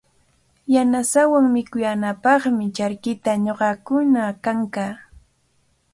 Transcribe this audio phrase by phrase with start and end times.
[0.73, 4.93] Yanasaawan mikunaapaqmi charkita ñuqakuna kankaa.